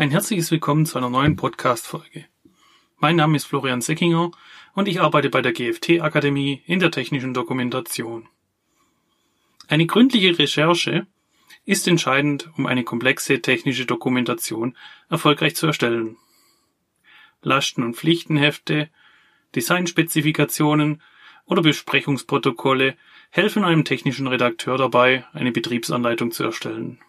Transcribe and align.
Ein 0.00 0.12
herzliches 0.12 0.50
Willkommen 0.50 0.86
zu 0.86 0.96
einer 0.96 1.10
neuen 1.10 1.36
Podcast-Folge. 1.36 2.24
Mein 3.00 3.16
Name 3.16 3.36
ist 3.36 3.44
Florian 3.44 3.82
Seckinger 3.82 4.30
und 4.72 4.88
ich 4.88 4.98
arbeite 4.98 5.28
bei 5.28 5.42
der 5.42 5.52
GFT 5.52 6.00
Akademie 6.00 6.62
in 6.64 6.80
der 6.80 6.90
technischen 6.90 7.34
Dokumentation. 7.34 8.26
Eine 9.68 9.84
gründliche 9.84 10.38
Recherche 10.38 11.06
ist 11.66 11.86
entscheidend, 11.86 12.48
um 12.56 12.64
eine 12.64 12.82
komplexe 12.82 13.42
technische 13.42 13.84
Dokumentation 13.84 14.74
erfolgreich 15.10 15.54
zu 15.54 15.66
erstellen. 15.66 16.16
Lasten- 17.42 17.82
und 17.82 17.94
Pflichtenhefte, 17.94 18.88
Designspezifikationen 19.54 21.02
oder 21.44 21.60
Besprechungsprotokolle 21.60 22.96
helfen 23.28 23.64
einem 23.64 23.84
technischen 23.84 24.28
Redakteur 24.28 24.78
dabei, 24.78 25.26
eine 25.34 25.52
Betriebsanleitung 25.52 26.30
zu 26.30 26.44
erstellen. 26.44 27.00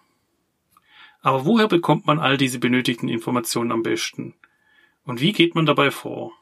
Aber 1.22 1.46
woher 1.46 1.68
bekommt 1.68 2.08
man 2.08 2.20
all 2.20 2.38
diese 2.38 2.60
benötigten 2.60 3.08
Informationen 3.08 3.72
am 3.72 3.84
besten? 3.84 4.34
Und 5.04 5.22
wie 5.22 5.34
geht 5.34 5.56
man 5.56 5.66
dabei 5.66 5.92
vor? 5.92 6.34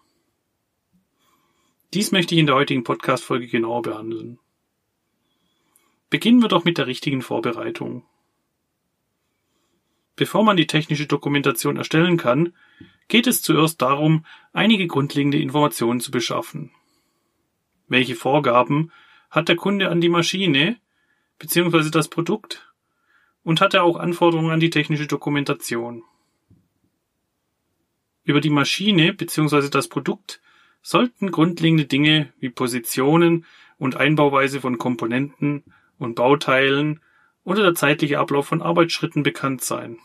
Dies 1.93 2.11
möchte 2.11 2.35
ich 2.35 2.39
in 2.39 2.45
der 2.45 2.55
heutigen 2.55 2.83
Podcast-Folge 2.83 3.47
genauer 3.47 3.81
behandeln. 3.81 4.39
Beginnen 6.09 6.41
wir 6.41 6.47
doch 6.47 6.63
mit 6.63 6.77
der 6.77 6.87
richtigen 6.87 7.21
Vorbereitung. 7.21 8.03
Bevor 10.15 10.43
man 10.43 10.57
die 10.57 10.67
technische 10.67 11.07
Dokumentation 11.07 11.77
erstellen 11.77 12.17
kann, 12.17 12.53
geht 13.07 13.27
es 13.27 13.41
zuerst 13.41 13.81
darum, 13.81 14.25
einige 14.53 14.87
grundlegende 14.87 15.39
Informationen 15.39 15.99
zu 15.99 16.11
beschaffen. 16.11 16.71
Welche 17.87 18.15
Vorgaben 18.15 18.91
hat 19.29 19.49
der 19.49 19.55
Kunde 19.55 19.89
an 19.89 20.01
die 20.01 20.09
Maschine 20.09 20.77
bzw. 21.37 21.89
das 21.89 22.07
Produkt 22.07 22.68
und 23.43 23.61
hatte 23.61 23.83
auch 23.83 23.97
Anforderungen 23.97 24.51
an 24.51 24.59
die 24.59 24.69
technische 24.69 25.07
Dokumentation. 25.07 26.03
Über 28.23 28.41
die 28.41 28.49
Maschine 28.49 29.13
bzw. 29.13 29.69
das 29.69 29.87
Produkt 29.87 30.41
sollten 30.81 31.31
grundlegende 31.31 31.85
Dinge 31.85 32.31
wie 32.39 32.49
Positionen 32.49 33.45
und 33.77 33.95
Einbauweise 33.95 34.61
von 34.61 34.77
Komponenten 34.77 35.63
und 35.97 36.15
Bauteilen 36.15 37.01
oder 37.43 37.63
der 37.63 37.75
zeitliche 37.75 38.19
Ablauf 38.19 38.47
von 38.47 38.61
Arbeitsschritten 38.61 39.23
bekannt 39.23 39.63
sein. 39.63 39.97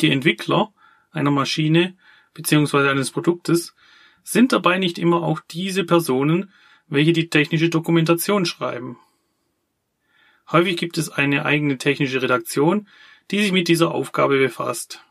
Die 0.00 0.10
Entwickler 0.10 0.72
einer 1.10 1.30
Maschine 1.30 1.96
bzw. 2.34 2.88
eines 2.88 3.10
Produktes 3.10 3.74
sind 4.22 4.52
dabei 4.52 4.78
nicht 4.78 4.98
immer 4.98 5.22
auch 5.22 5.40
diese 5.40 5.84
Personen, 5.84 6.52
welche 6.86 7.12
die 7.12 7.30
technische 7.30 7.68
Dokumentation 7.68 8.44
schreiben. 8.44 8.98
Häufig 10.50 10.76
gibt 10.78 10.96
es 10.96 11.10
eine 11.10 11.44
eigene 11.44 11.76
technische 11.76 12.22
Redaktion, 12.22 12.88
die 13.30 13.40
sich 13.40 13.52
mit 13.52 13.68
dieser 13.68 13.94
Aufgabe 13.94 14.38
befasst. 14.38 15.04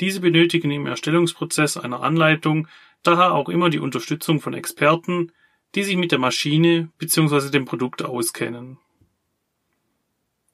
Diese 0.00 0.20
benötigen 0.20 0.70
im 0.70 0.86
Erstellungsprozess 0.86 1.76
einer 1.76 2.02
Anleitung 2.02 2.68
daher 3.02 3.32
auch 3.34 3.48
immer 3.48 3.70
die 3.70 3.78
Unterstützung 3.78 4.40
von 4.40 4.52
Experten, 4.52 5.32
die 5.74 5.82
sich 5.82 5.96
mit 5.96 6.12
der 6.12 6.18
Maschine 6.18 6.90
bzw. 6.98 7.50
dem 7.50 7.64
Produkt 7.64 8.02
auskennen. 8.02 8.78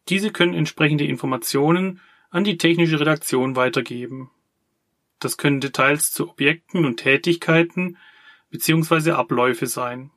Diese 0.09 0.31
können 0.31 0.55
entsprechende 0.55 1.05
Informationen 1.05 2.01
an 2.31 2.45
die 2.45 2.59
technische 2.59 3.01
Redaktion 3.01 3.57
weitergeben. 3.57 4.31
Das 5.19 5.37
können 5.37 5.61
Details 5.61 6.13
zu 6.13 6.29
Objekten 6.31 6.85
und 6.85 6.99
Tätigkeiten 6.99 7.97
bzw. 8.51 9.13
Abläufe 9.13 9.67
sein 9.67 10.11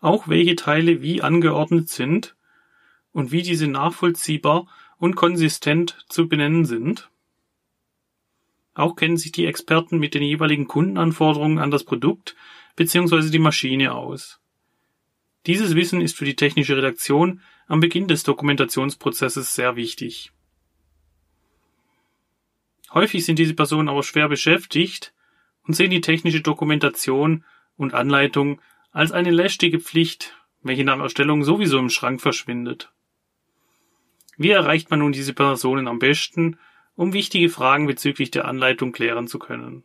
auch 0.00 0.28
welche 0.28 0.56
Teile 0.56 1.02
wie 1.02 1.22
angeordnet 1.22 1.88
sind 1.88 2.36
und 3.12 3.32
wie 3.32 3.42
diese 3.42 3.66
nachvollziehbar 3.66 4.66
und 4.98 5.16
konsistent 5.16 6.04
zu 6.08 6.28
benennen 6.28 6.64
sind. 6.64 7.10
Auch 8.74 8.94
kennen 8.94 9.16
sich 9.16 9.32
die 9.32 9.46
Experten 9.46 9.98
mit 9.98 10.14
den 10.14 10.22
jeweiligen 10.22 10.68
Kundenanforderungen 10.68 11.58
an 11.58 11.70
das 11.70 11.84
Produkt 11.84 12.36
bzw. 12.76 13.30
die 13.30 13.38
Maschine 13.38 13.94
aus. 13.94 14.38
Dieses 15.46 15.74
Wissen 15.74 16.00
ist 16.00 16.16
für 16.16 16.24
die 16.24 16.36
technische 16.36 16.76
Redaktion 16.76 17.40
am 17.68 17.80
Beginn 17.80 18.08
des 18.08 18.22
Dokumentationsprozesses 18.24 19.54
sehr 19.54 19.76
wichtig. 19.76 20.32
Häufig 22.92 23.24
sind 23.24 23.38
diese 23.38 23.54
Personen 23.54 23.88
aber 23.88 24.02
schwer 24.02 24.28
beschäftigt 24.28 25.14
und 25.62 25.74
sehen 25.74 25.90
die 25.90 26.00
technische 26.00 26.40
Dokumentation 26.40 27.44
und 27.76 27.94
Anleitung 27.94 28.60
als 28.96 29.12
eine 29.12 29.30
lästige 29.30 29.78
Pflicht, 29.78 30.34
welche 30.62 30.82
nach 30.82 30.98
Erstellung 30.98 31.44
sowieso 31.44 31.78
im 31.78 31.90
Schrank 31.90 32.22
verschwindet. 32.22 32.90
Wie 34.38 34.48
erreicht 34.48 34.88
man 34.88 35.00
nun 35.00 35.12
diese 35.12 35.34
Personen 35.34 35.86
am 35.86 35.98
besten, 35.98 36.58
um 36.94 37.12
wichtige 37.12 37.50
Fragen 37.50 37.86
bezüglich 37.86 38.30
der 38.30 38.46
Anleitung 38.46 38.92
klären 38.92 39.28
zu 39.28 39.38
können? 39.38 39.84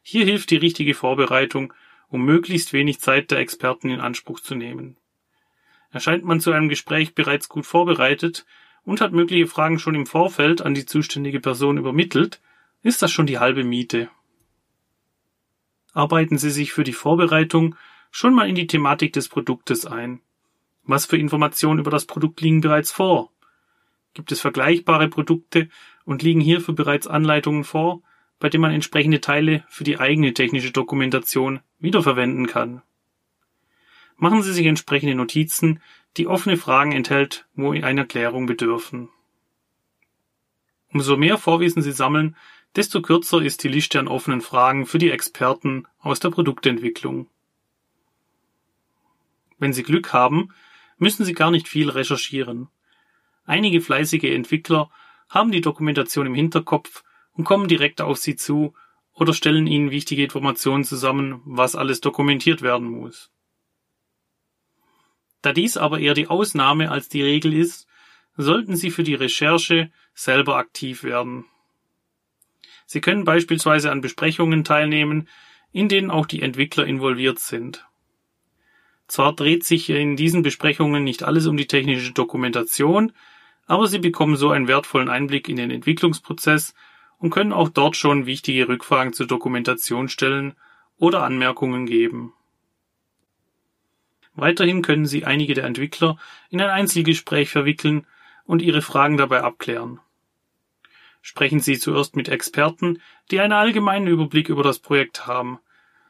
Hier 0.00 0.26
hilft 0.26 0.52
die 0.52 0.58
richtige 0.58 0.94
Vorbereitung, 0.94 1.72
um 2.06 2.24
möglichst 2.24 2.72
wenig 2.72 3.00
Zeit 3.00 3.32
der 3.32 3.38
Experten 3.38 3.90
in 3.90 3.98
Anspruch 3.98 4.38
zu 4.38 4.54
nehmen. 4.54 4.96
Erscheint 5.90 6.22
man 6.22 6.38
zu 6.38 6.52
einem 6.52 6.68
Gespräch 6.68 7.16
bereits 7.16 7.48
gut 7.48 7.66
vorbereitet 7.66 8.46
und 8.84 9.00
hat 9.00 9.10
mögliche 9.10 9.48
Fragen 9.48 9.80
schon 9.80 9.96
im 9.96 10.06
Vorfeld 10.06 10.62
an 10.62 10.72
die 10.72 10.86
zuständige 10.86 11.40
Person 11.40 11.78
übermittelt, 11.78 12.40
ist 12.84 13.02
das 13.02 13.10
schon 13.10 13.26
die 13.26 13.40
halbe 13.40 13.64
Miete 13.64 14.08
arbeiten 15.98 16.38
Sie 16.38 16.50
sich 16.50 16.72
für 16.72 16.84
die 16.84 16.92
Vorbereitung 16.92 17.74
schon 18.10 18.32
mal 18.32 18.48
in 18.48 18.54
die 18.54 18.68
Thematik 18.68 19.12
des 19.12 19.28
Produktes 19.28 19.84
ein. 19.84 20.20
Was 20.84 21.06
für 21.06 21.18
Informationen 21.18 21.80
über 21.80 21.90
das 21.90 22.06
Produkt 22.06 22.40
liegen 22.40 22.60
bereits 22.60 22.92
vor? 22.92 23.32
Gibt 24.14 24.32
es 24.32 24.40
vergleichbare 24.40 25.08
Produkte 25.08 25.68
und 26.04 26.22
liegen 26.22 26.40
hierfür 26.40 26.74
bereits 26.74 27.06
Anleitungen 27.06 27.64
vor, 27.64 28.00
bei 28.38 28.48
denen 28.48 28.62
man 28.62 28.72
entsprechende 28.72 29.20
Teile 29.20 29.64
für 29.68 29.84
die 29.84 29.98
eigene 29.98 30.32
technische 30.32 30.70
Dokumentation 30.70 31.60
wiederverwenden 31.80 32.46
kann? 32.46 32.82
Machen 34.16 34.42
Sie 34.42 34.52
sich 34.52 34.66
entsprechende 34.66 35.16
Notizen, 35.16 35.82
die 36.16 36.28
offene 36.28 36.56
Fragen 36.56 36.92
enthält, 36.92 37.46
wo 37.54 37.72
einer 37.72 38.02
Erklärung 38.02 38.46
bedürfen. 38.46 39.08
Umso 40.98 41.16
mehr 41.16 41.38
Vorwissen 41.38 41.80
Sie 41.80 41.92
sammeln, 41.92 42.34
desto 42.74 43.00
kürzer 43.00 43.40
ist 43.40 43.62
die 43.62 43.68
Liste 43.68 44.00
an 44.00 44.08
offenen 44.08 44.40
Fragen 44.40 44.84
für 44.84 44.98
die 44.98 45.12
Experten 45.12 45.86
aus 46.00 46.18
der 46.18 46.30
Produktentwicklung. 46.30 47.30
Wenn 49.60 49.72
Sie 49.72 49.84
Glück 49.84 50.12
haben, 50.12 50.48
müssen 50.96 51.24
Sie 51.24 51.34
gar 51.34 51.52
nicht 51.52 51.68
viel 51.68 51.88
recherchieren. 51.88 52.66
Einige 53.44 53.80
fleißige 53.80 54.24
Entwickler 54.24 54.90
haben 55.28 55.52
die 55.52 55.60
Dokumentation 55.60 56.26
im 56.26 56.34
Hinterkopf 56.34 57.04
und 57.30 57.44
kommen 57.44 57.68
direkt 57.68 58.00
auf 58.00 58.18
Sie 58.18 58.34
zu 58.34 58.74
oder 59.12 59.34
stellen 59.34 59.68
Ihnen 59.68 59.92
wichtige 59.92 60.24
Informationen 60.24 60.82
zusammen, 60.82 61.42
was 61.44 61.76
alles 61.76 62.00
dokumentiert 62.00 62.60
werden 62.60 62.88
muss. 62.88 63.30
Da 65.42 65.52
dies 65.52 65.76
aber 65.76 66.00
eher 66.00 66.14
die 66.14 66.26
Ausnahme 66.26 66.90
als 66.90 67.08
die 67.08 67.22
Regel 67.22 67.54
ist, 67.54 67.86
sollten 68.38 68.76
Sie 68.76 68.90
für 68.90 69.02
die 69.02 69.16
Recherche 69.16 69.90
selber 70.14 70.56
aktiv 70.56 71.02
werden. 71.02 71.44
Sie 72.86 73.00
können 73.02 73.24
beispielsweise 73.24 73.90
an 73.90 74.00
Besprechungen 74.00 74.64
teilnehmen, 74.64 75.28
in 75.72 75.88
denen 75.88 76.10
auch 76.10 76.24
die 76.24 76.40
Entwickler 76.40 76.86
involviert 76.86 77.40
sind. 77.40 77.84
Zwar 79.08 79.34
dreht 79.34 79.64
sich 79.64 79.90
in 79.90 80.16
diesen 80.16 80.42
Besprechungen 80.42 81.02
nicht 81.02 81.24
alles 81.24 81.46
um 81.46 81.56
die 81.56 81.66
technische 81.66 82.12
Dokumentation, 82.12 83.12
aber 83.66 83.88
Sie 83.88 83.98
bekommen 83.98 84.36
so 84.36 84.50
einen 84.50 84.68
wertvollen 84.68 85.08
Einblick 85.08 85.48
in 85.48 85.56
den 85.56 85.70
Entwicklungsprozess 85.70 86.74
und 87.18 87.30
können 87.30 87.52
auch 87.52 87.68
dort 87.68 87.96
schon 87.96 88.24
wichtige 88.24 88.68
Rückfragen 88.68 89.12
zur 89.12 89.26
Dokumentation 89.26 90.08
stellen 90.08 90.54
oder 90.96 91.24
Anmerkungen 91.24 91.86
geben. 91.86 92.32
Weiterhin 94.34 94.82
können 94.82 95.06
Sie 95.06 95.24
einige 95.24 95.54
der 95.54 95.64
Entwickler 95.64 96.16
in 96.50 96.60
ein 96.60 96.70
Einzelgespräch 96.70 97.50
verwickeln 97.50 98.06
und 98.48 98.62
Ihre 98.62 98.80
Fragen 98.80 99.18
dabei 99.18 99.42
abklären. 99.42 100.00
Sprechen 101.20 101.60
Sie 101.60 101.78
zuerst 101.78 102.16
mit 102.16 102.28
Experten, 102.28 103.00
die 103.30 103.40
einen 103.40 103.52
allgemeinen 103.52 104.06
Überblick 104.06 104.48
über 104.48 104.62
das 104.62 104.78
Projekt 104.78 105.26
haben. 105.26 105.58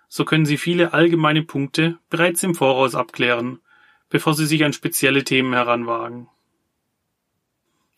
So 0.08 0.24
können 0.24 0.46
Sie 0.46 0.56
viele 0.56 0.94
allgemeine 0.94 1.42
Punkte 1.42 1.98
bereits 2.08 2.44
im 2.44 2.54
Voraus 2.54 2.94
abklären, 2.94 3.58
bevor 4.08 4.34
Sie 4.34 4.46
sich 4.46 4.64
an 4.64 4.72
spezielle 4.72 5.24
Themen 5.24 5.52
heranwagen. 5.52 6.28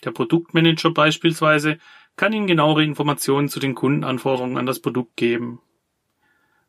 Der 0.05 0.11
Produktmanager 0.11 0.91
beispielsweise 0.91 1.79
kann 2.17 2.33
Ihnen 2.33 2.47
genauere 2.47 2.83
Informationen 2.83 3.51
zu 3.51 3.61
den 3.61 3.75
Kundenanforderungen 3.75 4.57
an 4.57 4.65
das 4.65 4.81
Produkt 4.81 5.17
geben. 5.17 5.61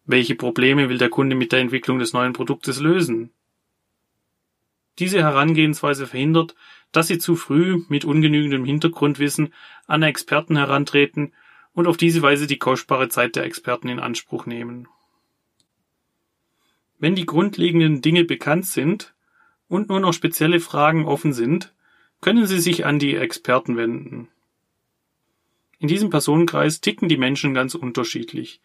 Welche 0.03 0.35
Probleme 0.35 0.89
will 0.89 0.97
der 0.97 1.09
Kunde 1.09 1.37
mit 1.37 1.53
der 1.53 1.59
Entwicklung 1.59 1.99
des 1.99 2.11
neuen 2.11 2.33
Produktes 2.33 2.81
lösen? 2.81 3.31
Diese 5.01 5.23
Herangehensweise 5.23 6.05
verhindert, 6.05 6.53
dass 6.91 7.07
sie 7.07 7.17
zu 7.17 7.35
früh 7.35 7.81
mit 7.89 8.05
ungenügendem 8.05 8.63
Hintergrundwissen 8.65 9.51
an 9.87 10.03
Experten 10.03 10.57
herantreten 10.57 11.33
und 11.73 11.87
auf 11.87 11.97
diese 11.97 12.21
Weise 12.21 12.45
die 12.45 12.59
kostbare 12.59 13.09
Zeit 13.09 13.35
der 13.35 13.45
Experten 13.45 13.89
in 13.89 13.99
Anspruch 13.99 14.45
nehmen. 14.45 14.87
Wenn 16.99 17.15
die 17.15 17.25
grundlegenden 17.25 18.03
Dinge 18.03 18.25
bekannt 18.25 18.67
sind 18.67 19.15
und 19.67 19.89
nur 19.89 19.99
noch 19.99 20.13
spezielle 20.13 20.59
Fragen 20.59 21.05
offen 21.05 21.33
sind, 21.33 21.73
können 22.21 22.45
Sie 22.45 22.59
sich 22.59 22.85
an 22.85 22.99
die 22.99 23.15
Experten 23.15 23.77
wenden. 23.77 24.27
In 25.79 25.87
diesem 25.87 26.11
Personenkreis 26.11 26.79
ticken 26.79 27.09
die 27.09 27.17
Menschen 27.17 27.55
ganz 27.55 27.73
unterschiedlich. 27.73 28.61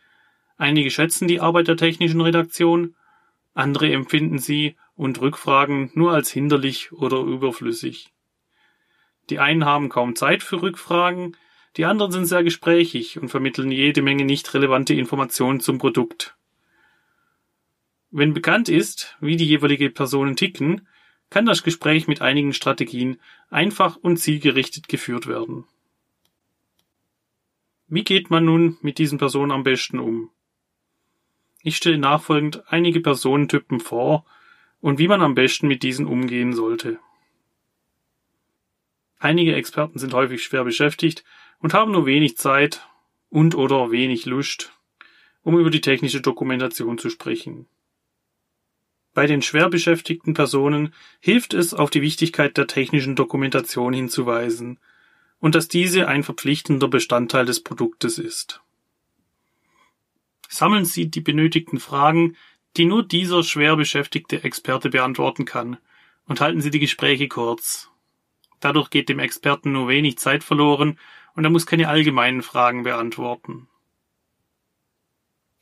Einige 0.59 0.91
schätzen 0.91 1.29
die 1.29 1.41
Arbeit 1.41 1.69
der 1.69 1.79
technischen 1.79 2.21
Redaktion, 2.21 2.94
andere 3.55 3.91
empfinden 3.91 4.39
sie 4.39 4.77
und 4.96 5.20
Rückfragen 5.20 5.90
nur 5.94 6.12
als 6.12 6.31
hinderlich 6.31 6.93
oder 6.93 7.20
überflüssig. 7.20 8.12
Die 9.31 9.38
einen 9.38 9.64
haben 9.64 9.88
kaum 9.88 10.16
Zeit 10.16 10.43
für 10.43 10.62
Rückfragen, 10.62 11.37
die 11.76 11.84
anderen 11.84 12.10
sind 12.10 12.26
sehr 12.26 12.43
gesprächig 12.43 13.19
und 13.19 13.28
vermitteln 13.28 13.70
jede 13.70 14.00
Menge 14.00 14.25
nicht 14.25 14.52
relevante 14.54 14.94
Informationen 14.94 15.60
zum 15.60 15.78
Produkt. 15.78 16.37
Wenn 18.10 18.32
bekannt 18.32 18.69
ist, 18.69 19.16
wie 19.20 19.37
die 19.37 19.46
jeweilige 19.46 19.90
Personen 19.90 20.37
ticken, 20.37 20.88
kann 21.28 21.44
das 21.44 21.62
Gespräch 21.62 22.08
mit 22.08 22.22
einigen 22.22 22.54
Strategien 22.54 23.20
einfach 23.50 23.96
und 23.96 24.16
zielgerichtet 24.16 24.88
geführt 24.88 25.26
werden. 25.26 25.64
Wie 27.88 28.04
geht 28.04 28.31
man 28.31 28.44
nun 28.44 28.78
mit 28.81 28.98
diesen 28.98 29.19
Personen 29.19 29.52
am 29.52 29.64
besten 29.64 29.98
um? 29.98 30.31
Ich 31.62 31.76
stelle 31.76 31.98
nachfolgend 31.98 32.62
einige 32.72 33.00
Personentypen 33.00 33.81
vor 33.81 34.25
und 34.81 34.99
wie 34.99 35.08
man 35.08 35.23
am 35.23 35.34
besten 35.34 35.69
mit 35.69 35.82
diesen 35.82 36.06
umgehen 36.06 36.52
sollte. 36.52 36.99
Einige 39.19 39.55
Experten 39.55 39.99
sind 39.99 40.14
häufig 40.14 40.43
schwer 40.43 40.64
beschäftigt 40.64 41.25
und 41.58 41.75
haben 41.75 41.93
nur 41.93 42.06
wenig 42.06 42.37
Zeit 42.37 42.87
und 43.31 43.55
oder 43.55 43.90
wenig 43.90 44.26
Lust, 44.26 44.73
um 45.43 45.58
über 45.58 45.70
die 45.70 45.81
technische 45.81 46.20
Dokumentation 46.20 46.99
zu 46.99 47.11
sprechen. 47.11 47.67
Bei 49.14 49.26
den 49.26 49.40
schwer 49.40 49.70
beschäftigten 49.70 50.34
Personen 50.34 50.93
hilft 51.20 51.55
es, 51.55 51.72
auf 51.72 51.88
die 51.88 52.02
Wichtigkeit 52.02 52.56
der 52.58 52.67
technischen 52.67 53.17
Dokumentation 53.17 53.94
hinzuweisen 53.94 54.79
und 55.38 55.55
dass 55.55 55.69
diese 55.69 56.06
ein 56.06 56.22
verpflichtender 56.22 56.88
Bestandteil 56.88 57.46
des 57.46 57.62
Produktes 57.62 58.19
ist. 58.19 58.61
Sammeln 60.49 60.84
Sie 60.84 61.11
die 61.11 61.20
benötigten 61.22 61.81
Fragen, 61.81 62.37
die 62.76 62.84
nur 62.84 63.02
dieser 63.02 63.43
schwer 63.43 63.76
beschäftigte 63.76 64.44
Experte 64.44 64.90
beantworten 64.90 65.44
kann, 65.44 65.78
und 66.26 66.40
halten 66.40 66.61
Sie 66.61 66.70
die 66.70 66.81
Gespräche 66.81 67.28
kurz. 67.28 67.88
Dadurch 68.61 68.90
geht 68.90 69.08
dem 69.08 69.19
Experten 69.19 69.73
nur 69.73 69.88
wenig 69.88 70.19
Zeit 70.19 70.43
verloren 70.43 70.99
und 71.34 71.44
er 71.44 71.50
muss 71.50 71.67
keine 71.67 71.88
allgemeinen 71.88 72.43
Fragen 72.43 72.82
beantworten. 72.82 73.69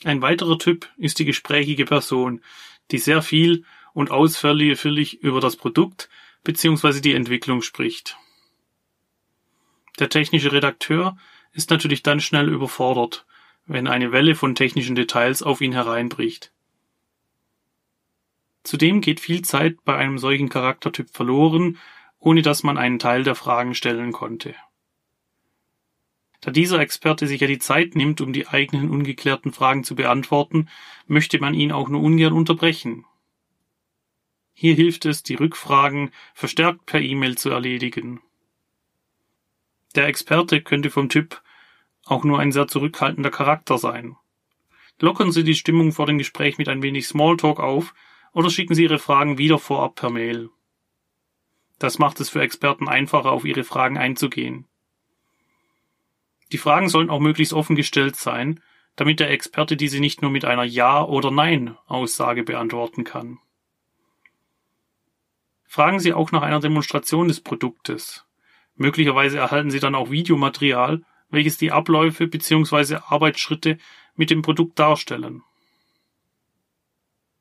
Ein 0.04 0.22
weiterer 0.22 0.58
Typ 0.58 0.88
ist 0.96 1.18
die 1.18 1.24
gesprächige 1.24 1.84
Person, 1.84 2.42
die 2.90 2.98
sehr 2.98 3.22
viel 3.22 3.64
und 3.92 4.10
ausführlich 4.10 5.22
über 5.22 5.40
das 5.40 5.56
Produkt 5.56 6.08
bzw. 6.44 7.00
die 7.00 7.14
Entwicklung 7.14 7.62
spricht. 7.62 8.16
Der 9.98 10.08
technische 10.08 10.52
Redakteur 10.52 11.16
ist 11.52 11.70
natürlich 11.70 12.02
dann 12.02 12.20
schnell 12.20 12.48
überfordert, 12.48 13.26
wenn 13.66 13.86
eine 13.86 14.12
Welle 14.12 14.34
von 14.34 14.54
technischen 14.54 14.96
Details 14.96 15.42
auf 15.42 15.60
ihn 15.60 15.72
hereinbricht. 15.72 16.52
Zudem 18.64 19.02
geht 19.02 19.20
viel 19.20 19.42
Zeit 19.42 19.84
bei 19.84 19.94
einem 19.94 20.18
solchen 20.18 20.48
Charaktertyp 20.48 21.10
verloren, 21.10 21.78
ohne 22.18 22.42
dass 22.42 22.62
man 22.62 22.78
einen 22.78 22.98
Teil 22.98 23.22
der 23.22 23.34
Fragen 23.34 23.74
stellen 23.74 24.12
konnte. 24.12 24.54
Da 26.40 26.50
dieser 26.50 26.80
Experte 26.80 27.26
sich 27.26 27.40
ja 27.40 27.46
die 27.46 27.58
Zeit 27.58 27.94
nimmt, 27.94 28.20
um 28.20 28.32
die 28.32 28.48
eigenen 28.48 28.90
ungeklärten 28.90 29.52
Fragen 29.52 29.84
zu 29.84 29.94
beantworten, 29.94 30.68
möchte 31.06 31.38
man 31.38 31.54
ihn 31.54 31.72
auch 31.72 31.88
nur 31.88 32.02
ungern 32.02 32.32
unterbrechen. 32.32 33.04
Hier 34.54 34.74
hilft 34.74 35.04
es, 35.04 35.22
die 35.22 35.34
Rückfragen 35.34 36.10
verstärkt 36.32 36.86
per 36.86 37.00
E-Mail 37.00 37.36
zu 37.36 37.50
erledigen. 37.50 38.20
Der 39.94 40.06
Experte 40.06 40.62
könnte 40.62 40.90
vom 40.90 41.08
Typ 41.08 41.42
auch 42.04 42.24
nur 42.24 42.38
ein 42.38 42.52
sehr 42.52 42.68
zurückhaltender 42.68 43.30
Charakter 43.30 43.78
sein. 43.78 44.16
Lockern 45.00 45.32
Sie 45.32 45.44
die 45.44 45.54
Stimmung 45.54 45.92
vor 45.92 46.06
dem 46.06 46.18
Gespräch 46.18 46.56
mit 46.56 46.68
ein 46.68 46.82
wenig 46.82 47.06
Smalltalk 47.06 47.58
auf 47.58 47.94
oder 48.34 48.50
schicken 48.50 48.74
Sie 48.74 48.82
Ihre 48.82 48.98
Fragen 48.98 49.38
wieder 49.38 49.58
vorab 49.58 49.94
per 49.94 50.10
Mail. 50.10 50.50
Das 51.78 51.98
macht 51.98 52.20
es 52.20 52.28
für 52.28 52.42
Experten 52.42 52.88
einfacher, 52.88 53.32
auf 53.32 53.44
ihre 53.44 53.64
Fragen 53.64 53.98
einzugehen. 53.98 54.66
Die 56.52 56.58
Fragen 56.58 56.88
sollen 56.88 57.10
auch 57.10 57.20
möglichst 57.20 57.52
offen 57.52 57.74
gestellt 57.74 58.16
sein, 58.16 58.60
damit 58.96 59.18
der 59.18 59.30
Experte 59.30 59.76
diese 59.76 59.98
nicht 59.98 60.22
nur 60.22 60.30
mit 60.30 60.44
einer 60.44 60.64
Ja- 60.64 61.04
oder 61.04 61.30
Nein-Aussage 61.30 62.44
beantworten 62.44 63.02
kann. 63.02 63.38
Fragen 65.64 65.98
Sie 65.98 66.12
auch 66.12 66.30
nach 66.30 66.42
einer 66.42 66.60
Demonstration 66.60 67.26
des 67.26 67.40
Produktes. 67.40 68.24
Möglicherweise 68.76 69.38
erhalten 69.38 69.70
Sie 69.70 69.80
dann 69.80 69.96
auch 69.96 70.10
Videomaterial, 70.10 71.02
welches 71.30 71.58
die 71.58 71.72
Abläufe 71.72 72.28
bzw. 72.28 72.98
Arbeitsschritte 73.06 73.78
mit 74.14 74.30
dem 74.30 74.42
Produkt 74.42 74.78
darstellen. 74.78 75.42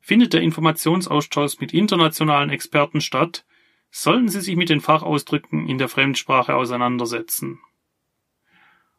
Findet 0.06 0.34
der 0.34 0.42
Informationsaustausch 0.42 1.60
mit 1.60 1.72
internationalen 1.72 2.50
Experten 2.50 3.00
statt, 3.00 3.46
sollten 3.90 4.28
Sie 4.28 4.42
sich 4.42 4.54
mit 4.54 4.68
den 4.68 4.82
Fachausdrücken 4.82 5.66
in 5.66 5.78
der 5.78 5.88
Fremdsprache 5.88 6.54
auseinandersetzen. 6.54 7.58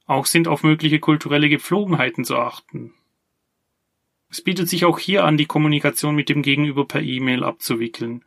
Auch 0.08 0.26
sind 0.26 0.48
auf 0.48 0.64
mögliche 0.64 1.00
kulturelle 1.00 1.48
Gepflogenheiten 1.48 2.26
zu 2.26 2.38
achten. 2.38 2.96
Es 4.32 4.42
bietet 4.42 4.68
sich 4.68 4.84
auch 4.84 4.98
hier 4.98 5.26
an, 5.26 5.38
die 5.38 5.46
Kommunikation 5.46 6.16
mit 6.16 6.28
dem 6.28 6.42
Gegenüber 6.42 6.88
per 6.88 7.04
E-Mail 7.04 7.44
abzuwickeln. 7.44 8.26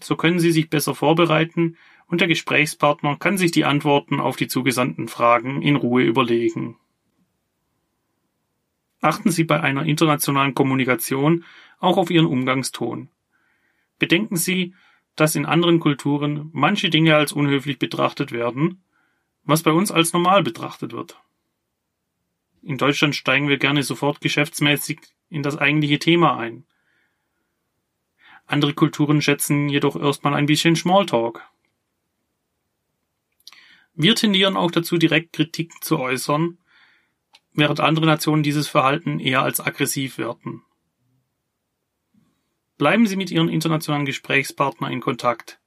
So 0.00 0.14
können 0.14 0.38
Sie 0.38 0.52
sich 0.52 0.70
besser 0.70 0.94
vorbereiten 0.94 1.76
und 2.06 2.20
der 2.20 2.28
Gesprächspartner 2.28 3.16
kann 3.16 3.38
sich 3.38 3.50
die 3.50 3.64
Antworten 3.64 4.20
auf 4.20 4.36
die 4.36 4.46
zugesandten 4.46 5.08
Fragen 5.08 5.62
in 5.62 5.74
Ruhe 5.74 6.04
überlegen. 6.04 6.76
Achten 9.00 9.30
Sie 9.30 9.44
bei 9.44 9.60
einer 9.60 9.84
internationalen 9.84 10.54
Kommunikation 10.54 11.44
auch 11.78 11.96
auf 11.96 12.10
Ihren 12.10 12.26
Umgangston. 12.26 13.08
Bedenken 13.98 14.36
Sie, 14.36 14.74
dass 15.16 15.34
in 15.34 15.46
anderen 15.46 15.80
Kulturen 15.80 16.50
manche 16.52 16.90
Dinge 16.90 17.16
als 17.16 17.32
unhöflich 17.32 17.78
betrachtet 17.78 18.32
werden, 18.32 18.82
was 19.44 19.62
bei 19.62 19.72
uns 19.72 19.90
als 19.90 20.12
normal 20.12 20.42
betrachtet 20.42 20.92
wird. 20.92 21.20
In 22.62 22.76
Deutschland 22.76 23.14
steigen 23.14 23.48
wir 23.48 23.58
gerne 23.58 23.82
sofort 23.82 24.20
geschäftsmäßig 24.20 25.00
in 25.30 25.42
das 25.42 25.56
eigentliche 25.56 25.98
Thema 25.98 26.36
ein. 26.36 26.64
Andere 28.46 28.74
Kulturen 28.74 29.22
schätzen 29.22 29.68
jedoch 29.68 29.94
erstmal 29.96 30.34
ein 30.34 30.46
bisschen 30.46 30.74
Smalltalk. 30.74 31.42
Wir 33.94 34.14
tendieren 34.14 34.56
auch 34.56 34.70
dazu, 34.70 34.96
direkt 34.96 35.32
Kritik 35.32 35.82
zu 35.82 35.98
äußern, 35.98 36.58
während 37.52 37.80
andere 37.80 38.06
Nationen 38.06 38.42
dieses 38.42 38.68
Verhalten 38.68 39.20
eher 39.20 39.42
als 39.42 39.60
aggressiv 39.60 40.18
werten. 40.18 40.62
Bleiben 42.76 43.06
Sie 43.06 43.16
mit 43.16 43.30
Ihren 43.30 43.48
internationalen 43.48 44.06
Gesprächspartner 44.06 44.90
in 44.90 45.00
Kontakt. 45.00 45.58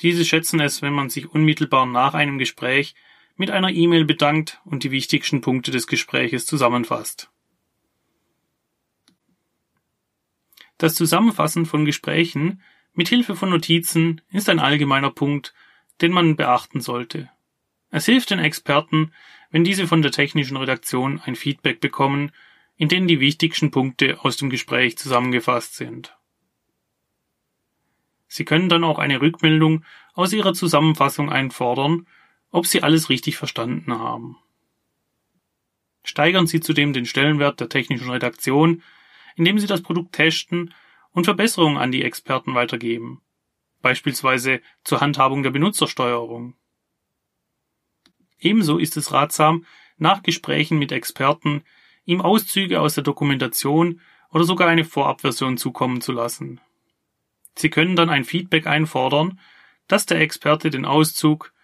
Diese 0.00 0.24
schätzen 0.24 0.60
es, 0.60 0.82
wenn 0.82 0.92
man 0.92 1.08
sich 1.08 1.28
unmittelbar 1.30 1.86
nach 1.86 2.14
einem 2.14 2.38
Gespräch 2.38 2.94
mit 3.36 3.50
einer 3.50 3.70
E-Mail 3.70 4.04
bedankt 4.04 4.60
und 4.64 4.82
die 4.82 4.90
wichtigsten 4.90 5.40
Punkte 5.40 5.70
des 5.70 5.86
Gespräches 5.86 6.46
zusammenfasst. 6.46 7.30
Das 10.78 10.94
Zusammenfassen 10.94 11.66
von 11.66 11.84
Gesprächen 11.84 12.62
mit 12.92 13.08
Hilfe 13.08 13.36
von 13.36 13.50
Notizen 13.50 14.20
ist 14.30 14.48
ein 14.48 14.58
allgemeiner 14.58 15.10
Punkt, 15.10 15.54
den 16.00 16.12
man 16.12 16.36
beachten 16.36 16.80
sollte. 16.80 17.30
Es 17.94 18.06
hilft 18.06 18.30
den 18.30 18.40
Experten, 18.40 19.12
wenn 19.52 19.62
diese 19.62 19.86
von 19.86 20.02
der 20.02 20.10
technischen 20.10 20.56
Redaktion 20.56 21.20
ein 21.20 21.36
Feedback 21.36 21.78
bekommen, 21.78 22.32
in 22.76 22.88
dem 22.88 23.06
die 23.06 23.20
wichtigsten 23.20 23.70
Punkte 23.70 24.18
aus 24.24 24.36
dem 24.36 24.50
Gespräch 24.50 24.98
zusammengefasst 24.98 25.76
sind. 25.76 26.18
Sie 28.26 28.44
können 28.44 28.68
dann 28.68 28.82
auch 28.82 28.98
eine 28.98 29.20
Rückmeldung 29.20 29.84
aus 30.12 30.32
Ihrer 30.32 30.54
Zusammenfassung 30.54 31.30
einfordern, 31.30 32.08
ob 32.50 32.66
Sie 32.66 32.82
alles 32.82 33.10
richtig 33.10 33.36
verstanden 33.36 33.96
haben. 33.96 34.38
Steigern 36.02 36.48
Sie 36.48 36.58
zudem 36.58 36.94
den 36.94 37.06
Stellenwert 37.06 37.60
der 37.60 37.68
technischen 37.68 38.10
Redaktion, 38.10 38.82
indem 39.36 39.60
Sie 39.60 39.68
das 39.68 39.82
Produkt 39.82 40.16
testen 40.16 40.74
und 41.12 41.26
Verbesserungen 41.26 41.78
an 41.78 41.92
die 41.92 42.02
Experten 42.02 42.56
weitergeben, 42.56 43.22
beispielsweise 43.82 44.62
zur 44.82 45.00
Handhabung 45.00 45.44
der 45.44 45.50
Benutzersteuerung. 45.50 46.56
Ebenso 48.44 48.76
ist 48.76 48.96
es 48.96 49.12
ratsam, 49.12 49.64
nach 49.96 50.22
Gesprächen 50.22 50.78
mit 50.78 50.92
Experten 50.92 51.62
ihm 52.04 52.20
Auszüge 52.20 52.80
aus 52.80 52.94
der 52.94 53.02
Dokumentation 53.02 54.00
oder 54.30 54.44
sogar 54.44 54.68
eine 54.68 54.84
Vorabversion 54.84 55.56
zukommen 55.56 56.02
zu 56.02 56.12
lassen. 56.12 56.60
Sie 57.56 57.70
können 57.70 57.96
dann 57.96 58.10
ein 58.10 58.24
Feedback 58.24 58.66
einfordern, 58.66 59.40
dass 59.88 60.04
der 60.04 60.20
Experte 60.20 60.68
den 60.68 60.84
Auszug 60.84 61.54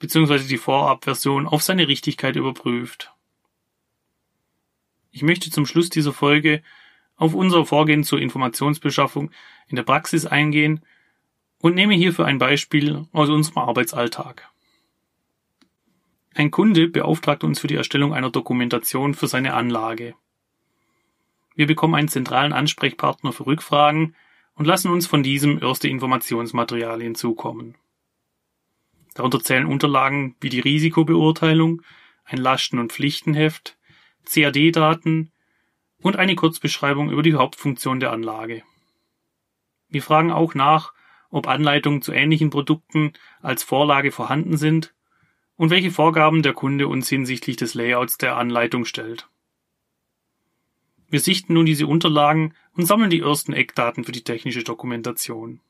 bzw. 0.00 0.48
die 0.48 0.58
Vorabversion 0.58 1.46
auf 1.46 1.62
seine 1.62 1.86
Richtigkeit 1.86 2.34
überprüft. 2.34 3.12
Ich 5.12 5.22
möchte 5.22 5.50
zum 5.50 5.66
Schluss 5.66 5.88
dieser 5.88 6.12
Folge 6.12 6.62
auf 7.14 7.34
unser 7.34 7.64
Vorgehen 7.64 8.02
zur 8.02 8.20
Informationsbeschaffung 8.20 9.30
in 9.68 9.76
der 9.76 9.84
Praxis 9.84 10.26
eingehen 10.26 10.84
und 11.58 11.76
nehme 11.76 11.94
hierfür 11.94 12.24
ein 12.24 12.38
Beispiel 12.38 13.06
aus 13.12 13.28
unserem 13.28 13.58
Arbeitsalltag. 13.58 14.50
Ein 16.36 16.50
Kunde 16.50 16.88
beauftragt 16.88 17.44
uns 17.44 17.60
für 17.60 17.68
die 17.68 17.76
Erstellung 17.76 18.12
einer 18.12 18.30
Dokumentation 18.30 19.14
für 19.14 19.28
seine 19.28 19.54
Anlage. 19.54 20.16
Wir 21.54 21.68
bekommen 21.68 21.94
einen 21.94 22.08
zentralen 22.08 22.52
Ansprechpartner 22.52 23.32
für 23.32 23.46
Rückfragen 23.46 24.16
und 24.56 24.66
lassen 24.66 24.90
uns 24.90 25.06
von 25.06 25.22
diesem 25.22 25.62
erste 25.62 25.88
Informationsmaterialien 25.88 27.14
zukommen. 27.14 27.76
Darunter 29.14 29.40
zählen 29.40 29.66
Unterlagen 29.66 30.34
wie 30.40 30.48
die 30.48 30.58
Risikobeurteilung, 30.58 31.82
ein 32.24 32.38
Lasten- 32.38 32.80
und 32.80 32.92
Pflichtenheft, 32.92 33.78
CAD-Daten 34.24 35.30
und 36.02 36.16
eine 36.16 36.34
Kurzbeschreibung 36.34 37.12
über 37.12 37.22
die 37.22 37.34
Hauptfunktion 37.34 38.00
der 38.00 38.10
Anlage. 38.10 38.64
Wir 39.88 40.02
fragen 40.02 40.32
auch 40.32 40.54
nach, 40.54 40.94
ob 41.30 41.46
Anleitungen 41.46 42.02
zu 42.02 42.10
ähnlichen 42.10 42.50
Produkten 42.50 43.12
als 43.40 43.62
Vorlage 43.62 44.10
vorhanden 44.10 44.56
sind 44.56 44.93
und 45.56 45.70
welche 45.70 45.90
Vorgaben 45.90 46.42
der 46.42 46.52
Kunde 46.52 46.88
uns 46.88 47.08
hinsichtlich 47.08 47.56
des 47.56 47.74
Layouts 47.74 48.18
der 48.18 48.36
Anleitung 48.36 48.84
stellt. 48.84 49.28
Wir 51.08 51.20
sichten 51.20 51.54
nun 51.54 51.66
diese 51.66 51.86
Unterlagen 51.86 52.54
und 52.72 52.86
sammeln 52.86 53.10
die 53.10 53.20
ersten 53.20 53.52
Eckdaten 53.52 54.04
für 54.04 54.12
die 54.12 54.24
technische 54.24 54.64
Dokumentation. 54.64 55.60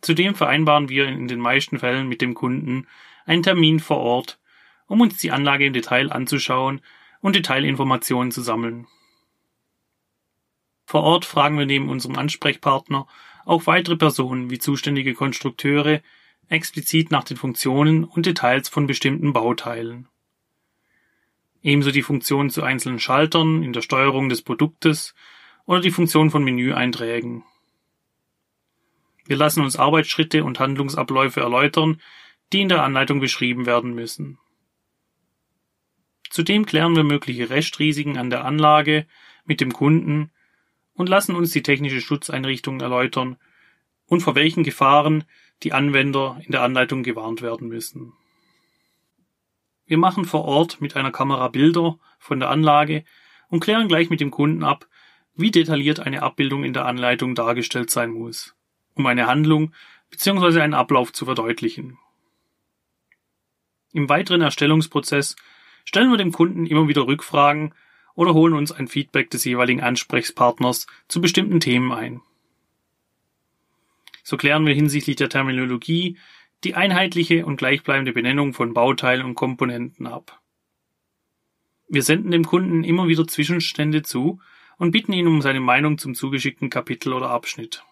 Zudem 0.00 0.34
vereinbaren 0.34 0.88
wir 0.88 1.06
in 1.06 1.28
den 1.28 1.40
meisten 1.40 1.78
Fällen 1.78 2.08
mit 2.08 2.20
dem 2.20 2.34
Kunden 2.34 2.86
einen 3.24 3.42
Termin 3.42 3.80
vor 3.80 3.98
Ort, 3.98 4.38
um 4.86 5.00
uns 5.00 5.16
die 5.18 5.30
Anlage 5.30 5.66
im 5.66 5.72
Detail 5.72 6.12
anzuschauen 6.12 6.80
und 7.20 7.36
Detailinformationen 7.36 8.32
zu 8.32 8.42
sammeln. 8.42 8.86
Vor 10.86 11.04
Ort 11.04 11.24
fragen 11.24 11.58
wir 11.58 11.66
neben 11.66 11.88
unserem 11.88 12.16
Ansprechpartner 12.16 13.06
auch 13.44 13.66
weitere 13.66 13.96
Personen 13.96 14.50
wie 14.50 14.58
zuständige 14.58 15.14
Konstrukteure 15.14 16.02
explizit 16.48 17.10
nach 17.10 17.24
den 17.24 17.36
Funktionen 17.36 18.04
und 18.04 18.26
Details 18.26 18.68
von 18.68 18.86
bestimmten 18.86 19.32
Bauteilen. 19.32 20.08
Ebenso 21.62 21.90
die 21.90 22.02
Funktionen 22.02 22.50
zu 22.50 22.62
einzelnen 22.62 22.98
Schaltern 22.98 23.62
in 23.62 23.72
der 23.72 23.82
Steuerung 23.82 24.28
des 24.28 24.42
Produktes 24.42 25.14
oder 25.64 25.80
die 25.80 25.92
Funktion 25.92 26.30
von 26.30 26.42
Menüeinträgen. 26.42 27.44
Wir 29.26 29.36
lassen 29.36 29.62
uns 29.62 29.76
Arbeitsschritte 29.76 30.44
und 30.44 30.58
Handlungsabläufe 30.58 31.40
erläutern, 31.40 32.00
die 32.52 32.60
in 32.60 32.68
der 32.68 32.82
Anleitung 32.82 33.20
beschrieben 33.20 33.66
werden 33.66 33.94
müssen. 33.94 34.38
Zudem 36.28 36.66
klären 36.66 36.96
wir 36.96 37.04
mögliche 37.04 37.50
Restrisiken 37.50 38.18
an 38.18 38.30
der 38.30 38.44
Anlage 38.44 39.06
mit 39.44 39.60
dem 39.60 39.72
Kunden 39.72 40.30
und 40.94 41.08
lassen 41.08 41.36
uns 41.36 41.52
die 41.52 41.62
technische 41.62 42.00
Schutzeinrichtung 42.00 42.80
erläutern 42.80 43.36
und 44.06 44.20
vor 44.20 44.34
welchen 44.34 44.64
Gefahren 44.64 45.24
die 45.62 45.72
Anwender 45.72 46.40
in 46.44 46.52
der 46.52 46.62
Anleitung 46.62 47.02
gewarnt 47.02 47.42
werden 47.42 47.68
müssen. 47.68 48.12
Wir 49.86 49.98
machen 49.98 50.24
vor 50.24 50.44
Ort 50.44 50.80
mit 50.80 50.96
einer 50.96 51.10
Kamera 51.10 51.48
Bilder 51.48 51.98
von 52.18 52.40
der 52.40 52.50
Anlage 52.50 53.04
und 53.48 53.60
klären 53.60 53.88
gleich 53.88 54.10
mit 54.10 54.20
dem 54.20 54.30
Kunden 54.30 54.64
ab, 54.64 54.86
wie 55.34 55.50
detailliert 55.50 56.00
eine 56.00 56.22
Abbildung 56.22 56.64
in 56.64 56.72
der 56.72 56.86
Anleitung 56.86 57.34
dargestellt 57.34 57.90
sein 57.90 58.10
muss, 58.10 58.54
um 58.94 59.06
eine 59.06 59.26
Handlung 59.26 59.72
bzw. 60.10 60.60
einen 60.60 60.74
Ablauf 60.74 61.12
zu 61.12 61.24
verdeutlichen. 61.24 61.98
Im 63.92 64.08
weiteren 64.08 64.40
Erstellungsprozess 64.40 65.36
stellen 65.84 66.10
wir 66.10 66.16
dem 66.16 66.32
Kunden 66.32 66.66
immer 66.66 66.88
wieder 66.88 67.06
Rückfragen 67.06 67.74
oder 68.14 68.34
holen 68.34 68.54
uns 68.54 68.72
ein 68.72 68.88
Feedback 68.88 69.30
des 69.30 69.44
jeweiligen 69.44 69.80
Ansprechpartners 69.80 70.86
zu 71.08 71.20
bestimmten 71.20 71.60
Themen 71.60 71.92
ein. 71.92 72.22
So 74.22 74.36
klären 74.36 74.66
wir 74.66 74.74
hinsichtlich 74.74 75.16
der 75.16 75.28
Terminologie 75.28 76.18
die 76.64 76.74
einheitliche 76.74 77.44
und 77.44 77.56
gleichbleibende 77.56 78.12
Benennung 78.12 78.52
von 78.52 78.72
Bauteilen 78.72 79.24
und 79.24 79.34
Komponenten 79.34 80.06
ab. 80.06 80.40
Wir 81.88 82.02
senden 82.02 82.30
dem 82.30 82.44
Kunden 82.44 82.84
immer 82.84 83.08
wieder 83.08 83.26
Zwischenstände 83.26 84.02
zu 84.02 84.40
und 84.78 84.92
bitten 84.92 85.12
ihn 85.12 85.26
um 85.26 85.42
seine 85.42 85.60
Meinung 85.60 85.98
zum 85.98 86.14
zugeschickten 86.14 86.70
Kapitel 86.70 87.12
oder 87.12 87.30
Abschnitt. 87.30 87.84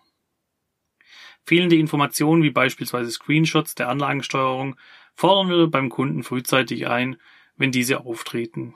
Fehlende 1.45 1.77
Informationen 1.77 2.43
wie 2.43 2.51
beispielsweise 2.51 3.11
Screenshots 3.11 3.75
der 3.75 3.89
Anlagensteuerung 3.89 4.77
fordern 5.15 5.49
wir 5.49 5.67
beim 5.67 5.89
Kunden 5.89 6.23
frühzeitig 6.23 6.87
ein, 6.87 7.17
wenn 7.57 7.73
diese 7.73 8.01
auftreten. 8.01 8.75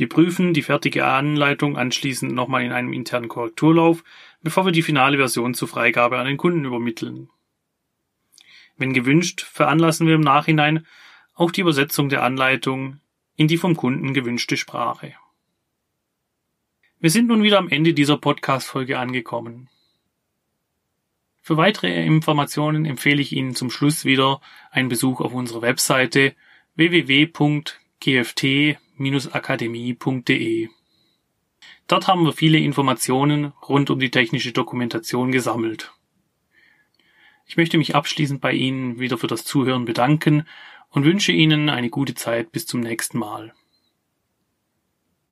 Wir 0.00 0.08
prüfen 0.08 0.54
die 0.54 0.62
fertige 0.62 1.04
Anleitung 1.04 1.76
anschließend 1.76 2.32
nochmal 2.32 2.64
in 2.64 2.72
einem 2.72 2.94
internen 2.94 3.28
Korrekturlauf, 3.28 4.02
bevor 4.42 4.64
wir 4.64 4.72
die 4.72 4.80
finale 4.80 5.18
Version 5.18 5.52
zur 5.52 5.68
Freigabe 5.68 6.16
an 6.16 6.24
den 6.24 6.38
Kunden 6.38 6.64
übermitteln. 6.64 7.28
Wenn 8.78 8.94
gewünscht, 8.94 9.42
veranlassen 9.42 10.06
wir 10.06 10.14
im 10.14 10.22
Nachhinein 10.22 10.86
auch 11.34 11.50
die 11.50 11.60
Übersetzung 11.60 12.08
der 12.08 12.22
Anleitung 12.22 12.98
in 13.36 13.46
die 13.46 13.58
vom 13.58 13.76
Kunden 13.76 14.14
gewünschte 14.14 14.56
Sprache. 14.56 15.12
Wir 16.98 17.10
sind 17.10 17.28
nun 17.28 17.42
wieder 17.42 17.58
am 17.58 17.68
Ende 17.68 17.92
dieser 17.92 18.16
Podcast-Folge 18.16 18.98
angekommen. 18.98 19.68
Für 21.42 21.58
weitere 21.58 22.06
Informationen 22.06 22.86
empfehle 22.86 23.20
ich 23.20 23.32
Ihnen 23.32 23.54
zum 23.54 23.70
Schluss 23.70 24.06
wieder 24.06 24.40
einen 24.70 24.88
Besuch 24.88 25.20
auf 25.20 25.34
unserer 25.34 25.60
Webseite 25.60 26.34
www.gft 26.74 28.46
akademie.de. 29.32 30.68
Dort 31.86 32.06
haben 32.06 32.24
wir 32.24 32.32
viele 32.32 32.58
Informationen 32.58 33.46
rund 33.68 33.90
um 33.90 33.98
die 33.98 34.10
technische 34.10 34.52
Dokumentation 34.52 35.32
gesammelt. 35.32 35.92
Ich 37.46 37.56
möchte 37.56 37.78
mich 37.78 37.96
abschließend 37.96 38.40
bei 38.40 38.52
Ihnen 38.52 39.00
wieder 39.00 39.18
für 39.18 39.26
das 39.26 39.44
Zuhören 39.44 39.84
bedanken 39.84 40.46
und 40.90 41.04
wünsche 41.04 41.32
Ihnen 41.32 41.68
eine 41.68 41.90
gute 41.90 42.14
Zeit 42.14 42.52
bis 42.52 42.66
zum 42.66 42.80
nächsten 42.80 43.18
Mal. 43.18 43.52